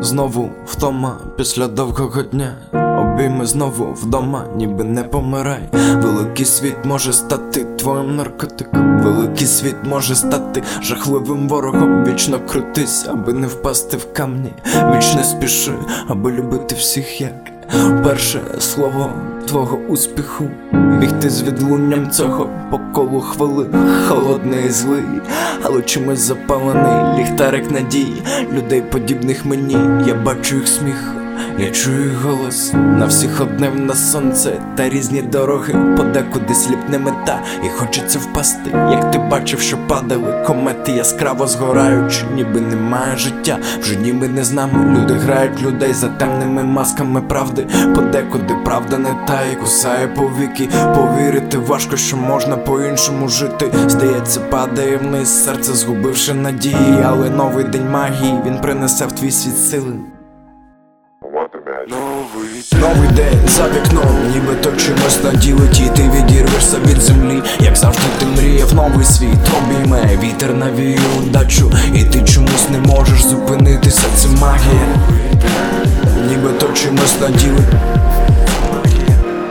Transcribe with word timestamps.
Знову 0.00 0.50
втома 0.66 1.16
після 1.36 1.68
довгого 1.68 2.22
дня, 2.22 2.54
обійми 2.72 3.46
знову 3.46 3.92
вдома, 3.92 4.44
ніби 4.56 4.84
не 4.84 5.02
помирай. 5.02 5.68
Великий 5.94 6.46
світ 6.46 6.76
може 6.84 7.12
стати 7.12 7.64
твоїм 7.64 8.16
наркотиком. 8.16 9.02
Великий 9.02 9.46
світ 9.46 9.76
може 9.84 10.14
стати 10.14 10.62
жахливим 10.82 11.48
ворогом. 11.48 12.04
Вічно 12.04 12.40
крутись, 12.46 13.06
аби 13.08 13.32
не 13.32 13.46
впасти 13.46 13.96
в 13.96 14.12
камні. 14.12 14.52
Вічно 14.96 15.24
спіши, 15.24 15.72
аби 16.08 16.32
любити 16.32 16.74
всіх 16.74 17.20
як. 17.20 17.59
Перше 18.04 18.40
слово 18.58 19.12
твого 19.46 19.76
успіху. 19.76 20.50
Бігти 20.72 21.30
з 21.30 21.42
відлунням 21.42 22.10
цього 22.10 22.50
по 22.70 22.80
колу 22.94 23.20
хвилин. 23.20 23.68
Холодний 24.08 24.66
і 24.66 24.70
злий, 24.70 25.04
але 25.62 25.82
чимось 25.82 26.18
запалений 26.18 27.18
ліхтарик 27.18 27.70
надій, 27.70 28.12
людей 28.52 28.82
подібних 28.82 29.46
мені. 29.46 29.76
Я 30.06 30.14
бачу 30.14 30.56
їх 30.56 30.68
сміх. 30.68 31.19
Я 31.60 31.70
чую 31.70 32.18
голос 32.22 32.72
на 32.72 33.06
всіх 33.06 33.40
одним 33.40 33.86
на 33.86 33.94
сонце 33.94 34.62
та 34.76 34.88
різні 34.88 35.22
дороги, 35.22 35.96
подекуди 35.96 36.54
сліпне 36.54 36.98
мета, 36.98 37.40
і 37.64 37.68
хочеться 37.68 38.18
впасти. 38.18 38.70
Як 38.72 39.10
ти 39.10 39.18
бачив, 39.18 39.60
що 39.60 39.78
падали 39.86 40.44
комети 40.46 40.92
яскраво 40.92 41.46
згораючи, 41.46 42.24
ніби 42.34 42.60
немає 42.60 43.16
життя, 43.16 43.58
вже 43.80 43.96
ніби 43.96 44.28
не 44.28 44.44
з 44.44 44.52
нами. 44.52 44.98
Люди 44.98 45.14
грають 45.14 45.62
людей 45.62 45.92
за 45.92 46.08
темними 46.08 46.62
масками 46.64 47.20
правди. 47.20 47.66
Подекуди 47.94 48.54
правда 48.64 48.98
не 48.98 49.14
та 49.26 49.42
і 49.52 49.56
кусає 49.56 50.08
повіки. 50.08 50.68
Повірити 50.94 51.58
важко, 51.58 51.96
що 51.96 52.16
можна 52.16 52.56
по-іншому 52.56 53.28
жити. 53.28 53.72
Здається, 53.86 54.40
падає 54.40 54.96
вниз 54.96 55.44
серце, 55.44 55.72
згубивши 55.72 56.34
надії, 56.34 57.04
але 57.04 57.30
новий 57.30 57.64
день 57.64 57.90
магії 57.90 58.34
він 58.46 58.58
принесе 58.60 59.06
в 59.06 59.12
твій 59.12 59.30
світ 59.30 59.58
сили. 59.58 59.92
Новий 61.88 63.08
день 63.16 63.48
за 63.48 63.68
вікном, 63.68 64.30
ніби 64.34 64.54
то 64.54 64.72
чимось 64.72 65.24
наділить 65.24 65.80
І 65.80 65.88
ти 65.96 66.02
відірвешся 66.02 66.76
від 66.86 67.00
землі, 67.02 67.42
як 67.60 67.76
завжди 67.76 68.02
ти 68.18 68.26
мріяв 68.26 68.74
новий 68.74 69.04
світ 69.04 69.38
Обійме 69.58 70.18
вітер 70.22 70.54
навіє 70.54 71.00
удачу, 71.18 71.72
і 71.94 72.04
ти 72.04 72.22
чомусь 72.22 72.68
не 72.70 72.78
можеш 72.78 73.24
зупинитися, 73.24 74.02
це 74.14 74.28
магія. 74.28 74.86
Ніби 76.28 76.48
то 76.48 76.72
чимось 76.72 77.20
наділить 77.20 77.74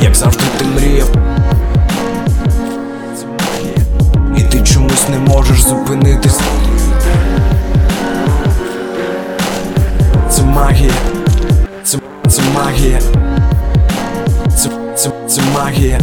Як 0.00 0.14
завжди 0.14 0.44
ти 0.58 0.64
мріяв. 0.64 1.08
І 4.36 4.42
ти 4.42 4.60
чомусь 4.60 5.08
не 5.08 5.18
можеш 5.18 5.62
зупинитися 5.62 6.40
це 12.72 12.78
магія. 12.78 13.00
Це, 14.56 14.70
це, 14.96 15.10
це 15.28 15.42
магія. 15.54 16.00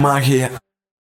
Магія. 0.00 0.50